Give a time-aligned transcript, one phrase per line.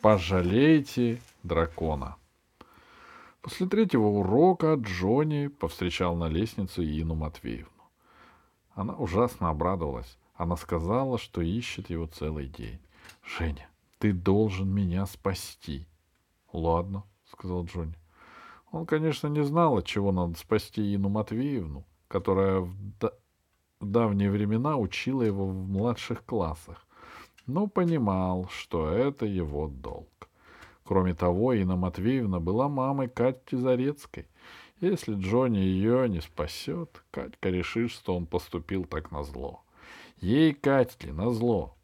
[0.00, 2.16] Пожалейте дракона.
[3.40, 7.70] После третьего урока Джонни повстречал на лестнице Ину Матвеевну.
[8.74, 10.18] Она ужасно обрадовалась.
[10.34, 12.80] Она сказала, что ищет его целый день.
[13.22, 15.86] «Женя, ты должен меня спасти».
[16.52, 17.96] «Ладно»,— сказал Джонни.
[18.70, 23.12] Он, конечно, не знал, от чего надо спасти Ину Матвеевну, которая в, да...
[23.80, 26.86] в давние времена учила его в младших классах,
[27.46, 30.08] но понимал, что это его долг.
[30.84, 34.26] Кроме того, Инна Матвеевна была мамой Кати Зарецкой.
[34.80, 39.62] Если Джонни ее не спасет, Катька решит, что он поступил так назло.
[40.18, 41.76] Ей, Катьке, назло.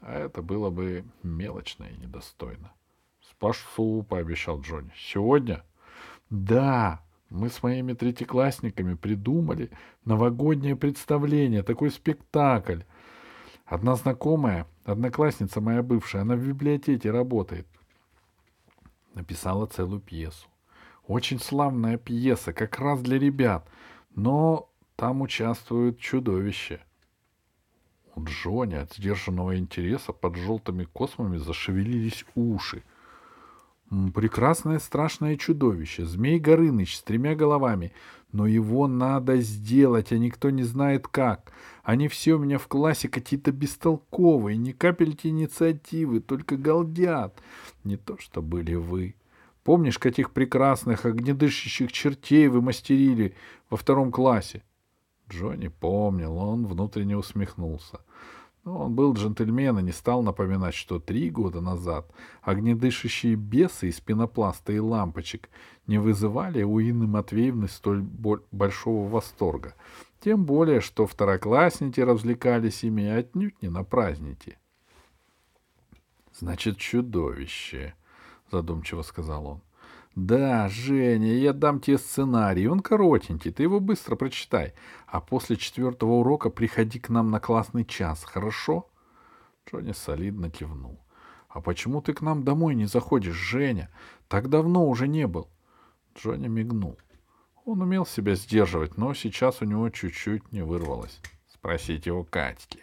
[0.00, 2.72] А это было бы мелочно и недостойно.—
[3.30, 5.64] Спасу,— пообещал Джонни.— Сегодня?—
[6.30, 9.70] Да, мы с моими третьеклассниками придумали
[10.04, 12.82] новогоднее представление, такой спектакль.
[13.64, 17.66] Одна знакомая, одноклассница моя бывшая, она в библиотеке работает.
[19.14, 20.48] Написала целую пьесу.
[21.06, 23.68] Очень славная пьеса, как раз для ребят,
[24.14, 26.80] но там участвуют чудовища.
[28.14, 32.82] У Джони от сдержанного интереса под желтыми космами зашевелились уши—
[34.14, 37.92] Прекрасное страшное чудовище, Змей Горыныч с тремя головами.
[38.32, 41.52] Но его надо сделать, а никто не знает как.
[41.84, 47.40] Они все у меня в классе какие-то бестолковые, ни капельки инициативы, только галдят.
[47.84, 49.14] Не то, что были вы.
[49.62, 53.36] Помнишь, каких прекрасных огнедышащих чертей вы мастерили
[53.70, 54.64] во втором классе?
[55.30, 58.00] Джонни помнил, он внутренне усмехнулся.—
[58.64, 62.10] но он был джентльмен и не стал напоминать, что три года назад
[62.42, 65.50] огнедышащие бесы из пенопласта и лампочек
[65.86, 68.02] не вызывали у Инны Матвеевны столь
[68.50, 69.74] большого восторга.
[70.20, 74.58] Тем более, что второклассники развлекались ими отнюдь не на праздники.
[76.32, 77.94] «Значит, чудовище»,—
[78.50, 79.60] задумчиво сказал он.
[80.14, 82.68] Да, Женя, я дам тебе сценарий.
[82.68, 84.74] Он коротенький, ты его быстро прочитай.
[85.06, 88.88] А после четвертого урока приходи к нам на классный час, хорошо?
[89.68, 91.00] Джонни солидно кивнул.
[91.48, 93.90] А почему ты к нам домой не заходишь, Женя?
[94.28, 95.48] Так давно уже не был.
[96.16, 96.96] Джонни мигнул.
[97.64, 101.20] Он умел себя сдерживать, но сейчас у него чуть-чуть не вырвалось.
[101.52, 102.82] Спросить его Катьки.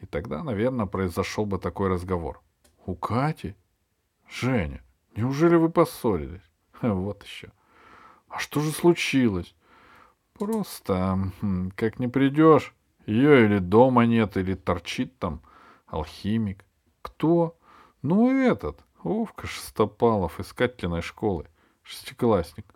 [0.00, 2.40] И тогда, наверное, произошел бы такой разговор.
[2.86, 3.56] У Кати?
[4.28, 4.82] Женя,
[5.18, 6.48] Неужели вы поссорились?
[6.80, 7.50] Вот еще.
[8.28, 9.52] А что же случилось?
[10.34, 11.32] Просто,
[11.74, 12.72] как не придешь,
[13.04, 15.40] ее или дома нет, или торчит там
[15.88, 16.64] алхимик.
[17.02, 17.58] Кто?
[18.00, 21.46] Ну, этот, Овка Шестопалов из Катькиной школы,
[21.82, 22.66] шестиклассник.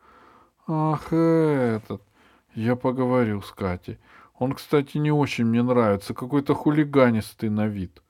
[0.67, 2.03] Ах, этот.
[2.55, 4.01] Я поговорю с Катей.
[4.37, 8.03] Он, кстати, не очень мне нравится, какой-то хулиганистый на вид.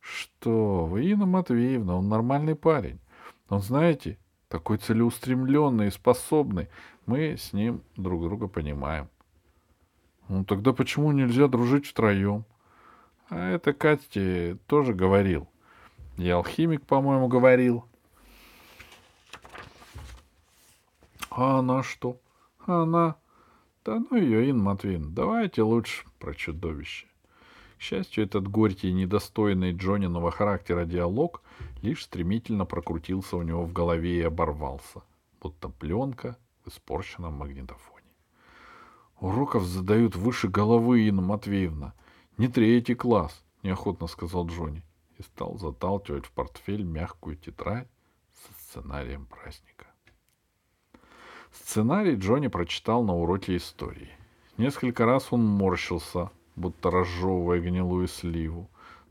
[0.00, 2.98] Что вы, Инна Матвеевна, он нормальный парень.
[3.48, 6.68] Он, знаете, такой целеустремленный и способный.
[7.06, 9.08] Мы с ним друг друга понимаем.
[10.28, 12.44] Ну тогда почему нельзя дружить втроем?
[13.30, 15.48] А это Катя тоже говорил.
[16.16, 17.84] И алхимик, по-моему, говорил.
[21.30, 22.20] А она что?
[22.66, 23.16] А она...
[23.84, 27.06] Да ну ее, Инна Матвеевна, давайте лучше про чудовище.
[27.78, 31.42] К счастью, этот горький недостойный Джониного характера диалог
[31.82, 35.02] лишь стремительно прокрутился у него в голове и оборвался,
[35.40, 37.98] будто пленка в испорченном магнитофоне.
[39.20, 41.94] «Уроков задают выше головы, Инна Матвеевна.
[42.36, 44.82] Не третий класс»,— неохотно сказал Джонни
[45.18, 47.88] и стал заталкивать в портфель мягкую тетрадь
[48.32, 49.86] со сценарием праздника.
[51.52, 54.10] Сценарий Джонни прочитал на уроке истории.
[54.56, 58.70] Несколько раз он морщился, будто разжевывая гнилую сливу.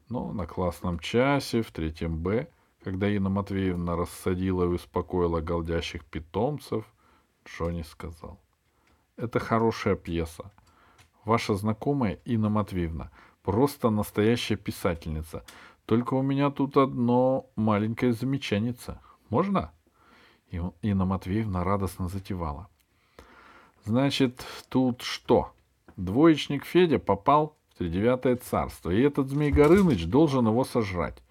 [0.10, 2.48] Но на классном часе в третьем Б,
[2.88, 6.86] когда Инна Матвеевна рассадила и успокоила голдящих питомцев,
[7.46, 8.40] Джонни сказал.
[9.18, 10.54] «Это хорошая пьеса.
[11.26, 13.12] Ваша знакомая Инна Матвеевна
[13.44, 15.44] просто настоящая писательница.
[15.86, 18.74] Только у меня тут одно маленькое замечание.
[19.28, 19.74] Можно?»
[20.50, 22.70] И Инна Матвеевна радостно затевала.
[23.84, 25.52] «Значит, тут что?»
[25.98, 31.22] Двоечник Федя попал в тридевятое царство, и этот Змей Горыныч должен его сожрать,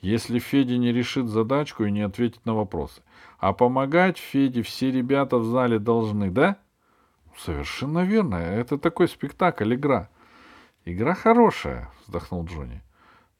[0.00, 3.02] если Федя не решит задачку и не ответит на вопросы.
[3.38, 6.56] А помогать Феде все ребята в зале должны, да?
[7.38, 8.36] Совершенно верно.
[8.36, 10.08] Это такой спектакль, игра.
[10.84, 12.82] Игра хорошая, вздохнул Джонни.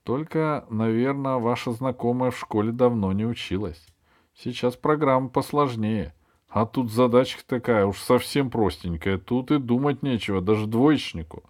[0.05, 3.87] Только, наверное, ваша знакомая в школе давно не училась.
[4.35, 6.15] Сейчас программа посложнее.
[6.49, 9.19] А тут задачка такая уж совсем простенькая.
[9.19, 11.45] Тут и думать нечего, даже двоечнику.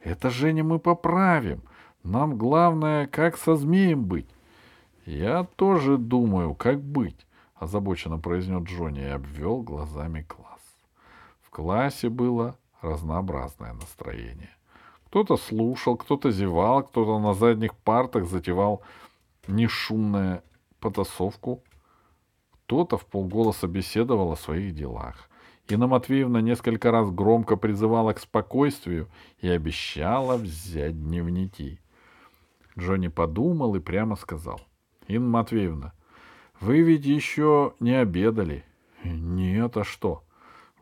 [0.00, 1.62] Это, Женя, мы поправим.
[2.02, 4.28] Нам главное, как со змеем быть.
[5.06, 10.60] Я тоже думаю, как быть, озабоченно произнес Джонни и обвел глазами класс.
[11.42, 14.50] В классе было разнообразное настроение.
[15.06, 18.82] Кто-то слушал, кто-то зевал, кто-то на задних партах затевал
[19.46, 20.42] нешумную
[20.80, 21.62] потасовку,
[22.50, 25.30] кто-то в полголоса беседовал о своих делах.
[25.68, 29.08] Инна Матвеевна несколько раз громко призывала к спокойствию
[29.38, 31.78] и обещала взять дневники.
[32.76, 34.60] Джонни подумал и прямо сказал.—
[35.08, 35.92] Инна Матвеевна,
[36.60, 38.64] вы ведь еще не обедали.—
[39.04, 40.24] Нет, а что?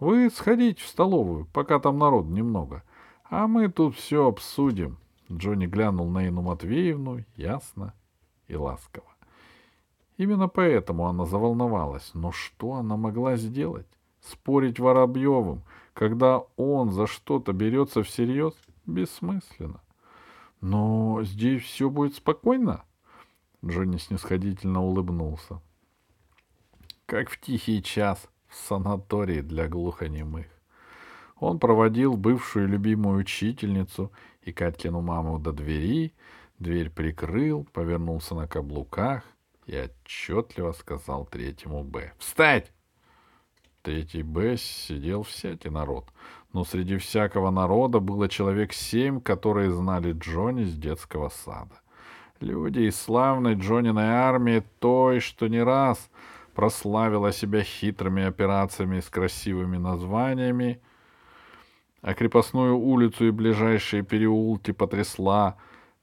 [0.01, 2.83] Вы сходите в столовую, пока там народ немного.
[3.31, 4.99] А мы тут все обсудим.
[5.31, 7.95] Джонни глянул на Инну Матвеевну ясно
[8.47, 9.07] и ласково.
[10.17, 12.11] Именно поэтому она заволновалась.
[12.15, 13.87] Но что она могла сделать?
[14.21, 15.63] Спорить Воробьевым,
[15.93, 18.55] когда он за что-то берется всерьез,
[18.87, 19.81] бессмысленно.
[20.61, 22.85] Но здесь все будет спокойно?
[23.65, 25.61] Джонни снисходительно улыбнулся.
[27.07, 30.47] Как в тихий час в санатории для глухонемых.
[31.37, 34.13] Он проводил бывшую любимую учительницу
[34.43, 36.15] и Катькину маму до двери,
[36.59, 39.25] дверь прикрыл, повернулся на каблуках
[39.67, 42.13] и отчетливо сказал третьему «Б».
[42.19, 42.73] «Встать!»
[43.83, 46.11] Третий Б сидел всякий народ,
[46.53, 51.81] но среди всякого народа было человек семь, которые знали Джонни с детского сада.
[52.41, 56.11] Люди из славной Джониной армии, той, что не раз
[56.55, 60.81] прославила себя хитрыми операциями с красивыми названиями,
[62.03, 65.57] а крепостную улицу и ближайшие переулки потрясла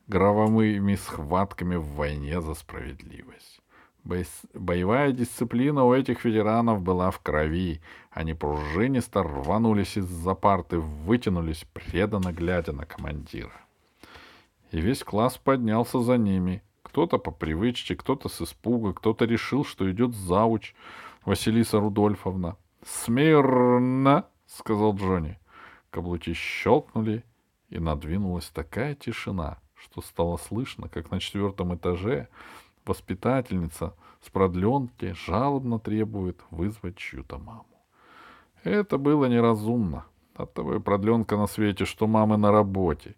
[0.07, 3.61] грововыми схватками в войне за справедливость.
[4.03, 7.81] Боевая дисциплина у этих ветеранов была в крови.
[8.09, 13.53] Они пружинисто рванулись из-за парты, вытянулись, преданно глядя на командира.
[14.71, 16.63] И весь класс поднялся за ними.
[16.83, 20.73] Кто-то по привычке, кто-то с испуга, кто-то решил, что идет зауч
[21.25, 22.57] Василиса Рудольфовна.
[22.83, 25.37] «Смирно!»— сказал Джонни.
[25.91, 27.23] Каблуки щелкнули,
[27.69, 32.27] и надвинулась такая тишина, что стало слышно, как на четвертом этаже
[32.85, 37.65] воспитательница с продленки жалобно требует вызвать чью-то маму.
[38.63, 40.05] Это было неразумно.
[40.35, 43.15] Оттого и продленка на свете, что мамы на работе.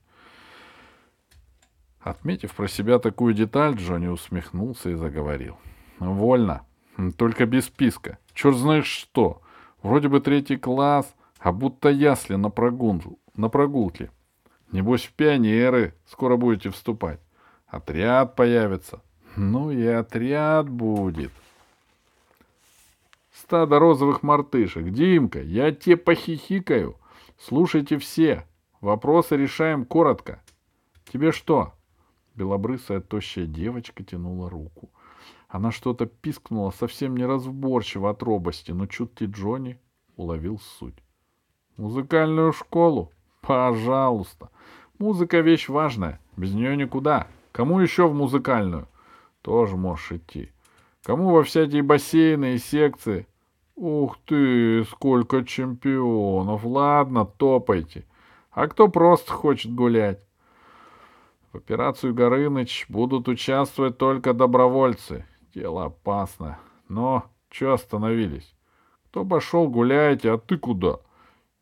[2.04, 5.58] Отметив про себя такую деталь, Джонни усмехнулся и заговорил.
[6.00, 6.66] «Вольно.
[7.18, 8.18] Только без списка.
[8.34, 9.42] Черт знаешь что.
[9.82, 13.20] Вроде бы третий класс, а будто ясли на, прогул...
[13.36, 14.12] на прогулке.
[14.72, 17.20] Небось, в пионеры скоро будете вступать.
[17.68, 19.02] Отряд появится.
[19.38, 21.32] Ну и отряд будет.
[23.32, 24.92] Стадо розовых мартышек.
[24.92, 26.98] Димка, я тебе похихикаю.
[27.40, 28.46] Слушайте все.
[28.82, 30.42] Вопросы решаем коротко.
[31.12, 31.74] Тебе что?
[32.36, 34.90] Белобрысая тощая девочка тянула руку.
[35.48, 39.80] Она что-то пискнула совсем неразборчиво от робости, но чуткий Джонни
[40.16, 40.96] уловил суть.
[41.78, 43.12] Музыкальную школу?
[43.42, 44.50] Пожалуйста.
[45.00, 46.20] Музыка вещь важная.
[46.38, 47.28] Без нее никуда.
[47.52, 48.88] Кому еще в музыкальную?
[49.42, 50.52] Тоже можешь идти.
[51.04, 53.28] Кому во всякие бассейны и секции?
[53.76, 56.64] Ух ты, сколько чемпионов.
[56.64, 58.06] Ладно, топайте.
[58.52, 60.20] А кто просто хочет гулять?
[61.54, 65.28] В операцию Горыныч будут участвовать только добровольцы.
[65.54, 66.58] Дело опасно.
[66.90, 68.56] Но что остановились?
[69.06, 70.98] Кто пошел, гуляйте, а ты куда?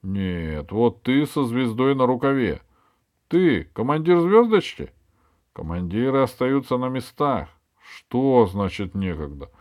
[0.01, 2.61] Нет, вот ты со звездой на рукаве.
[3.27, 4.93] Ты командир звездочки?
[5.51, 7.49] Командиры остаются на местах.
[7.81, 9.51] Что значит некогда?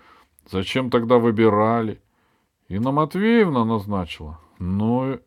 [0.49, 2.01] Зачем тогда выбирали?
[2.69, 4.39] Инна Матвеевна назначила.
[4.61, 5.19] Ну,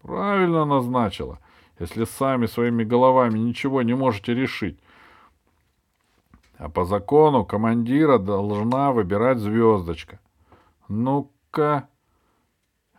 [0.00, 1.38] правильно назначила,
[1.78, 4.78] если сами своими головами ничего не можете решить.
[6.56, 10.18] А по закону командира должна выбирать звездочка.
[10.88, 11.88] Ну-ка,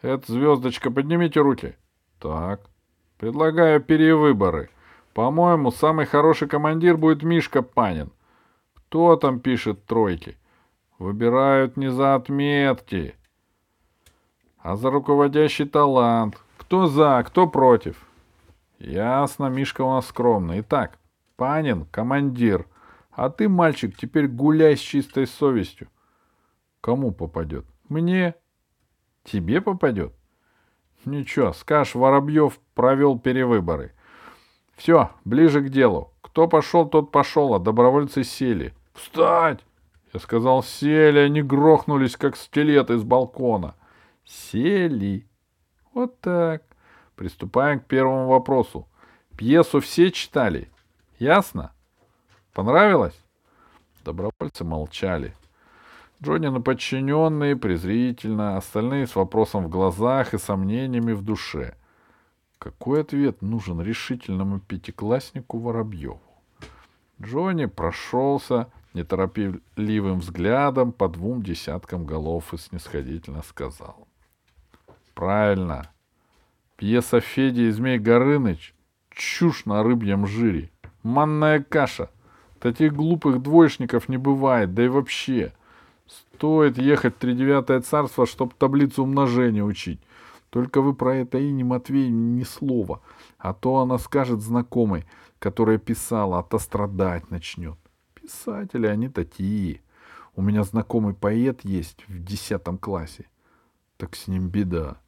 [0.02, 1.76] эта звездочка, поднимите руки.
[2.20, 2.62] Так,
[3.18, 4.70] предлагаю перевыборы.
[5.14, 8.12] По-моему, самый хороший командир будет Мишка Панин.
[8.76, 10.38] Кто там пишет тройки?
[11.00, 13.16] Выбирают не за отметки,
[14.58, 16.38] а за руководящий талант.
[16.58, 18.09] Кто за, кто против?
[18.80, 20.62] Ясно, Мишка у нас скромный.
[20.62, 20.98] Итак,
[21.36, 22.66] Панин— командир,
[23.12, 25.90] а ты, мальчик, теперь гуляй с чистой совестью.
[26.82, 27.66] Кому попадет?
[27.90, 28.36] Мне?
[29.24, 30.14] Тебе попадет?
[31.06, 33.94] Ничего, скажешь, Воробьев провел перевыборы.
[34.76, 36.14] Все, ближе к делу.
[36.22, 38.74] Кто пошел, тот пошел, а добровольцы сели.
[38.94, 39.60] «Встать!»
[40.14, 43.76] Я сказал «сели», они грохнулись, как стилеты с балкона.
[44.26, 45.28] Сели.
[45.94, 46.64] Вот так.
[47.20, 48.88] Приступаем к первому вопросу.
[49.36, 50.70] Пьесу все читали?
[51.20, 51.74] Ясно?
[52.54, 53.20] Понравилось?
[54.06, 55.36] Добровольцы молчали.
[56.24, 61.76] Джонни подчиненные презрительно, остальные с вопросом в глазах и сомнениями в душе.
[62.58, 66.22] Какой ответ нужен решительному пятикласснику Воробьеву?
[67.22, 74.08] Джонни прошелся неторопливым взглядом по двум десяткам голов и снисходительно сказал.
[75.16, 75.92] Правильно.
[76.80, 78.74] Пьеса Феди и Змей Горыныч—
[79.10, 80.72] чушь на рыбьем жире.
[81.04, 82.10] Манная каша.
[82.62, 85.52] Таких глупых двоечников не бывает, да и вообще.
[86.08, 90.00] Стоит ехать в тридевятое царство, чтобы таблицу умножения учить.
[90.52, 93.02] Только вы про это и не Матвей ни слова,
[93.38, 95.04] а то она скажет знакомой,
[95.38, 97.78] которая писала, а то страдать начнет.
[98.14, 99.82] Писатели они такие.
[100.34, 103.26] У меня знакомый поэт есть в десятом классе.
[103.98, 105.02] Так с ним беда.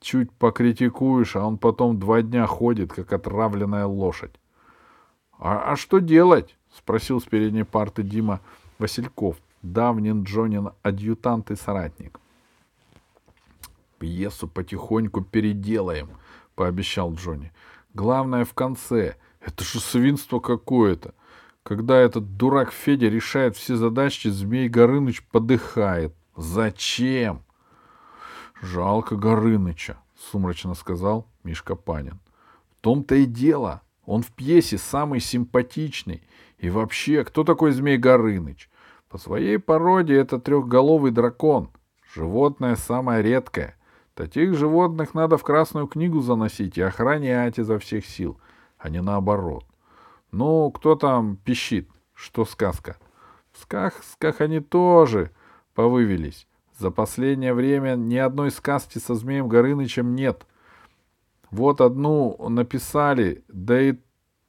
[0.00, 4.34] Чуть покритикуешь, а он потом два дня ходит, как отравленная лошадь.—
[5.38, 8.40] А, а что делать?— спросил с передней парты Дима
[8.78, 12.20] Васильков, давний Джонин адъютант и соратник.—
[13.98, 16.10] Пьесу потихоньку переделаем,—
[16.54, 17.52] пообещал Джонни.—
[17.94, 19.16] Главное в конце.
[19.40, 21.14] Это же свинство какое-то.
[21.64, 26.14] Когда этот дурак Федя решает все задачи, Змей Горыныч подыхает.
[26.36, 27.42] Зачем?—
[28.60, 32.18] Жалко Горыныча,— сумрачно сказал Мишка Панин.—
[32.70, 33.82] В том-то и дело.
[34.04, 36.22] Он в пьесе самый симпатичный.
[36.58, 38.68] И вообще, кто такой Змей Горыныч?
[39.08, 41.70] По своей породе это трехголовый дракон.
[42.14, 43.76] Животное самое редкое.
[44.14, 48.40] Таких животных надо в Красную книгу заносить и охранять изо всех сил,
[48.76, 49.64] а не наоборот.
[50.32, 51.88] Ну, кто там пищит?
[52.14, 52.96] Что сказка?
[53.52, 55.30] В сказках они тоже
[55.74, 56.47] повывелись.
[56.78, 60.46] За последнее время ни одной сказки со Змеем Горынычем нет.
[61.50, 63.96] Вот одну написали, да и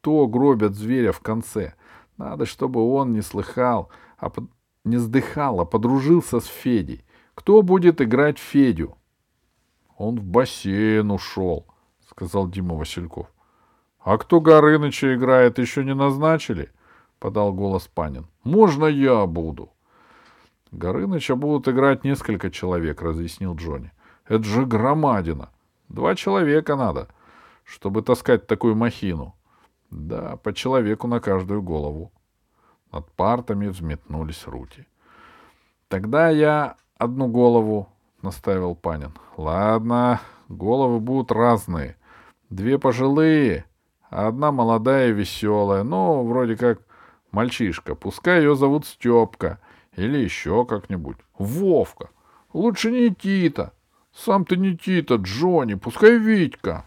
[0.02, 1.74] то гробят зверя в конце.
[2.18, 4.46] Надо, чтобы он не слыхал, а под...
[4.84, 7.04] не сдыхал, а подружился с Федей.
[7.34, 8.96] Кто будет играть Федю?
[9.98, 11.66] Он в бассейн ушел,
[12.08, 13.28] сказал Дима Васильков.
[14.00, 16.72] А кто Горыныча играет, еще не назначили?
[17.18, 18.28] Подал голос Панин.
[18.44, 19.72] Можно я буду?
[20.72, 23.92] Горыныча будут играть несколько человек, разъяснил Джонни.
[24.28, 25.50] Это же громадина.
[25.88, 27.08] Два человека надо,
[27.64, 29.36] чтобы таскать такую махину.
[29.90, 32.12] Да, по человеку на каждую голову.
[32.92, 34.86] Над партами взметнулись руки.
[35.88, 37.90] Тогда я одну голову,
[38.22, 39.14] наставил Панин.
[39.38, 41.96] Ладно, головы будут разные.
[42.52, 43.66] Две пожилые,
[44.12, 46.82] а одна молодая и веселая, ну, вроде как
[47.32, 47.96] мальчишка.
[47.96, 49.60] Пускай ее зовут Степка
[50.00, 51.18] или еще как-нибудь.
[51.38, 52.10] Вовка.
[52.54, 53.74] Лучше не Тита.
[54.14, 56.86] Сам ты не Тита, Джонни, пускай Витька.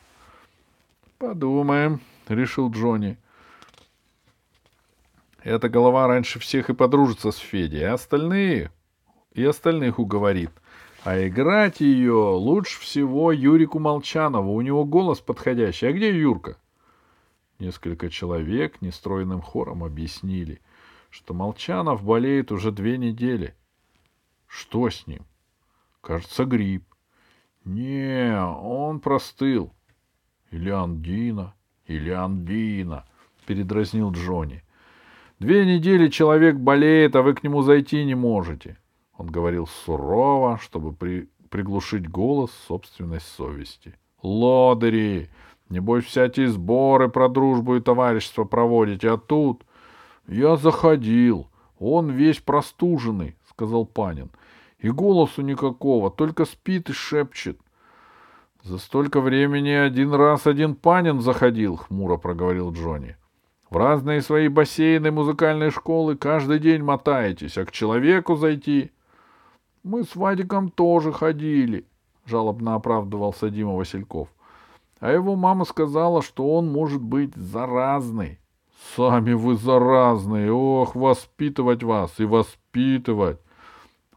[1.19, 3.17] Подумаем, решил Джонни.
[5.43, 8.71] Эта голова раньше всех и подружится с Федей, а остальные...
[9.33, 10.51] И остальных уговорит.
[11.05, 14.53] А играть ее лучше всего Юрику Молчанову.
[14.53, 15.87] У него голос подходящий.
[15.87, 16.59] А где Юрка?
[17.59, 20.61] Несколько человек нестройным хором объяснили,
[21.13, 23.55] что Молчанов болеет уже две недели.
[24.47, 25.27] Что с ним?
[26.01, 26.85] Кажется, грипп.
[27.67, 29.75] Не, он простыл.
[30.51, 31.55] Или андина,
[31.87, 33.05] или андина,
[33.47, 34.63] передразнил Джонни.
[35.39, 38.79] Две недели человек болеет, а вы к нему зайти не можете.
[39.19, 41.29] Он говорил сурово, чтобы при...
[41.51, 43.95] приглушить голос собственной совести.
[44.23, 45.29] Лодыри!
[45.69, 49.63] Небось, всякие сборы про дружбу и товарищество проводите, а тут...
[50.27, 51.49] Я заходил.
[51.79, 54.31] Он весь простуженный,— сказал Панин.
[54.79, 57.59] И голосу никакого, только спит и шепчет.
[58.63, 63.17] За столько времени один раз один Панин заходил,— хмуро проговорил Джонни.
[63.71, 68.93] В разные свои бассейны музыкальной школы каждый день мотаетесь, а к человеку зайти...
[69.83, 71.87] Мы с Вадиком тоже ходили,—
[72.27, 74.29] жалобно оправдывался Дима Васильков.—
[75.03, 78.39] а его мама сказала, что он может быть заразный.
[78.95, 80.53] Сами вы заразные.
[80.53, 83.41] Ох, воспитывать вас и воспитывать.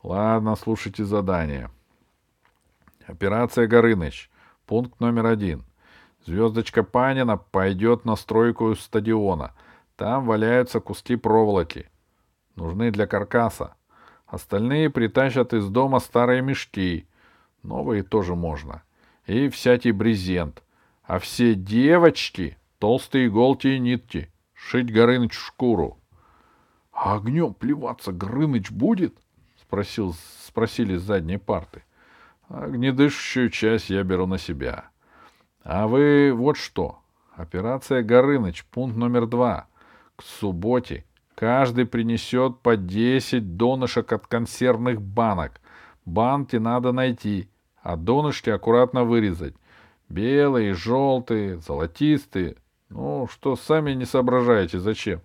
[0.04, 1.70] Ладно, слушайте задание.
[3.08, 4.30] Операция Горыныч.
[4.66, 5.64] Пункт номер один.
[6.26, 9.54] Звездочка Панина пойдет на стройку стадиона.
[9.96, 11.90] Там валяются куски проволоки.
[12.56, 13.76] Нужны для каркаса.
[14.26, 17.08] Остальные притащат из дома старые мешки.
[17.64, 18.84] Новые тоже можно.
[19.28, 20.62] И всякий брезент
[21.08, 24.32] а все девочки— толстые иголки и нитки,
[24.66, 26.00] шить Горыныч шкуру.—
[26.92, 29.18] А огнем плеваться Горыныч будет?—
[29.62, 31.84] спросил, спросили с задней парты.—
[32.48, 34.90] Огнедышащую часть я беру на себя.
[35.64, 37.00] А вы вот что.
[37.36, 39.68] Операция Горыныч, пункт номер два.
[40.16, 41.06] К субботе
[41.36, 45.60] Каждый принесет по 10 донышек от консервных банок.
[46.06, 47.50] Банки надо найти,
[47.84, 49.54] а донышки аккуратно вырезать.
[50.08, 52.56] Белые, желтые, золотистые.
[52.96, 55.20] Ну, что сами не соображаете, зачем?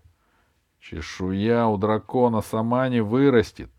[0.81, 3.71] Чешуя у дракона сама не вырастет,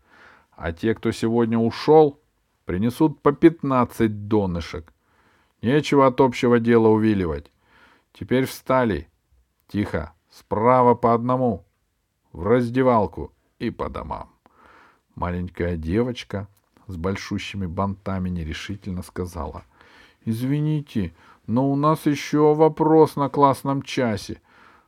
[0.52, 2.18] а те, кто сегодня ушел,
[2.64, 4.94] принесут по пятнадцать донышек.
[5.60, 7.52] Нечего от общего дела увиливать.
[8.14, 9.08] Теперь встали.
[9.68, 11.66] Тихо, справа по одному,
[12.32, 14.30] в раздевалку и по домам.
[15.16, 16.48] Маленькая девочка
[16.86, 19.64] с большущими бантами нерешительно сказала.—
[20.24, 21.12] Извините,
[21.46, 24.40] но у нас еще вопрос на классном часе.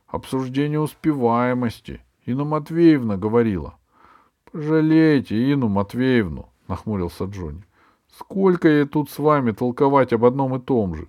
[0.07, 2.01] Обсуждение успеваемости.
[2.25, 3.77] Инна Матвеевна говорила.—
[4.51, 7.63] Пожалейте Инну Матвеевну,— нахмурился Джонни.—
[8.17, 11.07] Сколько ей тут с вами толковать об одном и том же?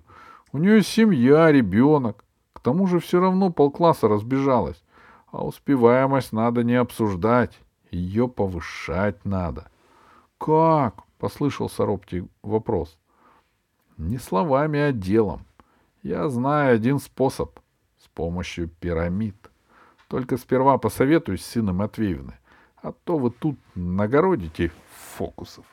[0.51, 2.25] У нее семья, ребенок.
[2.53, 4.83] К тому же все равно полкласса разбежалась.
[5.31, 7.59] А успеваемость надо не обсуждать,
[7.91, 9.69] ее повышать надо.—
[10.37, 12.97] Как?— послышался робкий вопрос.—
[13.97, 15.45] Не словами, а делом.
[16.03, 17.59] Я знаю один способ—
[17.97, 19.35] с помощью пирамид.
[20.07, 22.37] Только сперва посоветуюсь с сыном Матвеевны,
[22.81, 24.71] а то вы тут нагородите
[25.17, 25.65] фокусов.